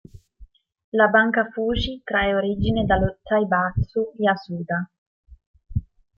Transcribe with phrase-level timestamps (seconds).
[0.97, 4.81] La Banca Fuji trae origine dallo zaibatsu Yasuda.